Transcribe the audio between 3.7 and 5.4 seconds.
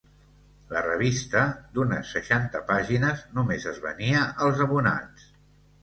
es venia als abonats.